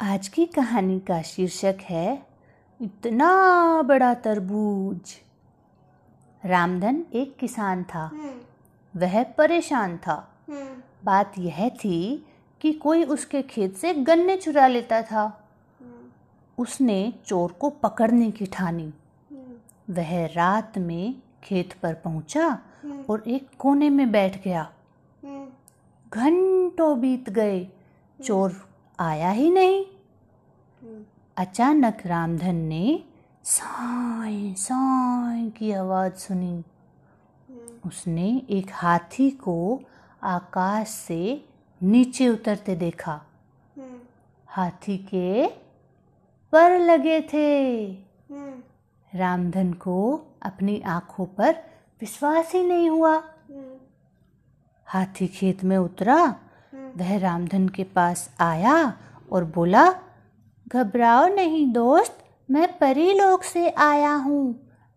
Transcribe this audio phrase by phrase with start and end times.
[0.00, 2.26] आज की कहानी का शीर्षक है
[2.82, 3.32] इतना
[3.82, 5.14] बड़ा तरबूज।
[6.44, 12.26] रामधन एक किसान था। हम्म, वह परेशान था। हम्म, बात यह थी
[12.60, 15.50] कि कोई उसके खेत से गन्ने चुरा लेता था।
[15.80, 16.06] हम्म,
[16.58, 18.92] उसने चोर को पकड़ने की ठानी।
[19.90, 22.58] वह रात में खेत पर पहुँचा
[23.10, 24.72] और एक कोने में बैठ गया।
[26.14, 27.68] घंटों बीत गए।
[28.24, 28.68] चोर
[29.00, 31.04] आया ही नहीं। हम्म,
[31.36, 33.04] अचानक रामधन ने
[33.44, 39.80] साय साई की आवाज़ सुनी। हम्म, उसने एक हाथी को
[40.22, 41.48] आकाश से
[41.82, 43.22] नीचे उतरते देखा।
[43.76, 43.98] हम्म,
[44.46, 45.48] हाथी के
[46.52, 47.86] पर लगे थे।
[49.14, 51.52] रामधन को अपनी आँखों पर
[52.00, 53.22] विश्वास ही नहीं हुआ।
[54.86, 56.36] हाथी खेत में उतरा
[56.98, 58.76] वह रामधन के पास आया
[59.32, 59.84] और बोला
[60.66, 64.44] घबराओ नहीं दोस्त मैं परी लोक से आया हूँ।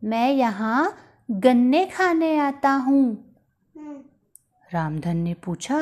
[0.01, 0.97] मैं यहाँ
[1.29, 3.03] गन्ने खाने आता हूँ।
[3.75, 3.97] हम्म,
[4.69, 5.81] रामधन ने पूछा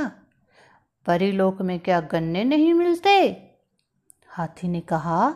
[1.05, 3.19] परीलोक में क्या गन्ने नहीं मिलते?
[4.29, 5.33] हाथी ने कहा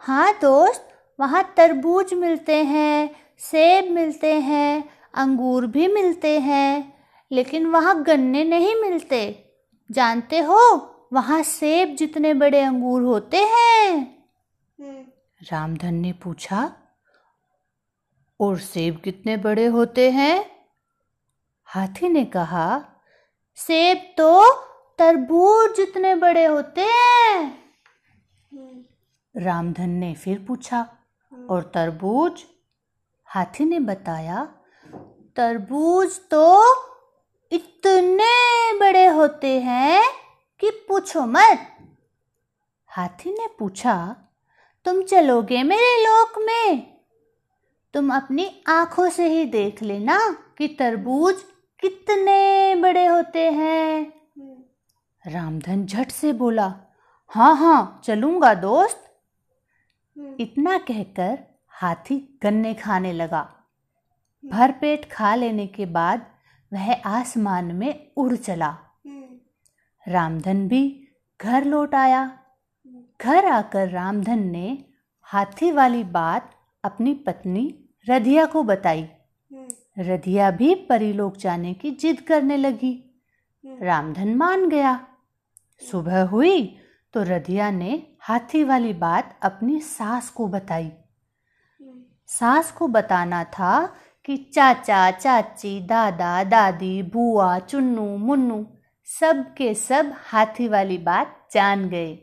[0.00, 4.84] हाँ दोस्त वहाँ तरबूज मिलते हैं सेब मिलते हैं
[5.14, 6.92] अंगूर भी मिलते हैं
[7.30, 9.22] लेकिन वहाँ गन्ने नहीं मिलते।
[9.90, 10.58] जानते हो
[11.12, 13.90] वहाँ सेब जितने बड़े अंगूर होते हैं?
[14.80, 15.04] हम्म,
[15.40, 16.72] रामधन ने पूछा
[18.40, 20.50] और सेब कितने बड़े होते हैं?
[21.68, 22.68] हाथी ने कहा
[23.58, 24.52] सेब तो
[24.98, 27.40] तरबूज जितने बड़े होते हैं।
[28.52, 28.84] हम्म,
[29.34, 30.78] रामधन ने फिर पूछा
[31.32, 32.44] हम्म, और तरबूज?
[33.28, 34.44] हाथी ने बताया
[35.36, 36.44] तरबूज तो
[37.52, 40.02] इतने बड़े होते हैं
[40.60, 41.66] कि पूछो मत।
[42.90, 44.16] हाथी ने पूछा,
[44.84, 47.00] तुम चलोगे मेरे लोक में?
[47.94, 50.18] तुम अपनी आँखों से ही देख लेना
[50.58, 51.42] कि तरबूज
[51.80, 54.12] कितने बड़े होते हैं।
[55.24, 56.74] रामधन झट से बोला
[57.30, 59.06] हाँ हाँ चलूँगा दोस्त।
[60.40, 61.38] इतना कहकर
[61.68, 63.48] हाथी गन्ने खाने लगा।
[64.44, 66.26] भरपेट खा लेने के बाद
[66.72, 69.38] वह आसमान में उड़ चला। हम्म,
[70.08, 71.08] रामधन भी
[71.40, 72.38] घर लौट आया।
[73.22, 74.84] घर आकर रामधन ने
[75.22, 76.54] हाथी वाली बात
[76.84, 79.08] अपनी पत्नी रधिया को बताई।
[79.52, 83.22] हम्म, रधिया भी परीलोक जाने की जिद करने लगी।
[83.64, 85.06] हम्म, रामधन मान गया।
[85.90, 86.78] सुबह हुई
[87.12, 90.92] तो रधिया ने हाथी वाली बात अपनी सास को बताई।
[92.26, 93.94] सास को बताना था
[94.24, 98.66] कि चाचा चाची दादा दादी बुआ चुन्नू मुन्नू
[99.06, 102.18] सब के सब हाथी वाली बात जान गए।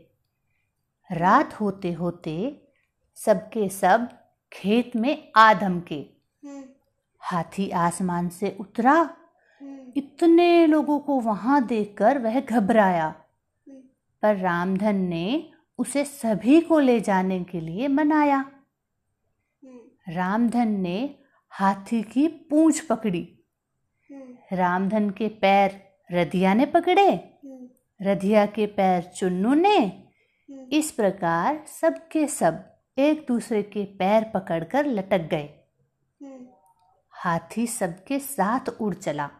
[1.12, 2.66] रात होते होते
[3.14, 4.08] सबके सब
[4.52, 6.06] खेत में आदम के
[6.44, 6.64] हम्म,
[7.20, 13.80] हाथी आसमान से उतरा। हम्म, इतने लोगों को वहाँ देखकर वह घबराया। हम्म,
[14.22, 18.44] पर रामधन ने उसे सभी को ले जाने के लिए मनाया।
[20.08, 21.17] रामधन ने
[21.48, 23.38] हाथी की पूंछ पकड़ी।
[24.10, 27.68] हम्म, रामधन के पैर रधिया ने पकड़े। हम्म,
[28.02, 34.86] रधिया के पैर चुन्नू ने। हम्म, इस प्रकार सबके सब एक दूसरे के पैर पकड़कर
[34.86, 35.48] लटक गए।
[37.10, 39.30] हाथी सबके साथ उड़ चला।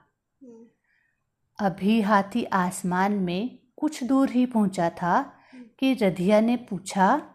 [1.58, 7.34] अभी हाथी आसमान में कुछ दूर ही पहुँचा था कि रधिया ने पूछा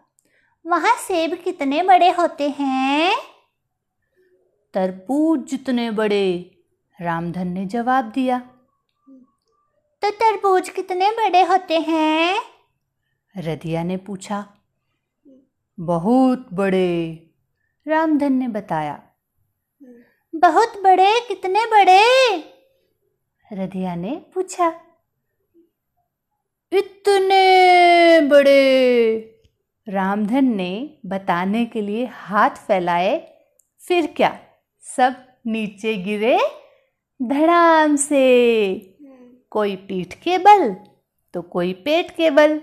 [0.66, 3.16] वहाँ सेब कितने बड़े होते हैं?
[4.74, 6.58] तरबूज जितने बड़े,
[7.00, 8.38] रामधन ने जवाब दिया।
[10.02, 12.42] तो तरबूज कितने बड़े होते हैं?
[13.36, 14.54] रधिया ने पूछा।
[15.80, 17.26] बहुत बड़े,
[17.88, 19.02] रामधन ने बताया।
[20.34, 22.36] बहुत बड़े, कितने बड़े?
[23.52, 24.80] रधिया ने पूछा।
[26.72, 29.20] इतने बड़े,
[29.88, 33.38] रामधन ने बताने के लिए हाथ फैलाए,
[33.78, 34.40] फिर क्या?
[34.86, 35.14] सब
[35.46, 36.38] नीचे गिरे
[37.20, 38.20] धड़ाम से।
[39.50, 40.74] कोई पीठ के बल
[41.34, 42.60] तो कोई पेट के बल।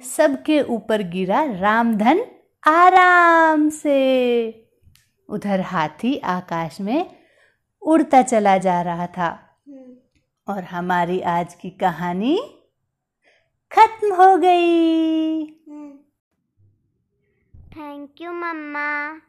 [0.00, 2.24] सबके ऊपर गिरा रामधन
[2.64, 3.98] आराम से।
[5.28, 7.10] उधर हाथी आकाश में
[7.82, 9.30] उड़ता चला जा रहा था।
[10.48, 12.36] और हमारी आज की कहानी
[13.72, 15.44] खत्म हो गई।
[17.70, 19.20] Thank you mamma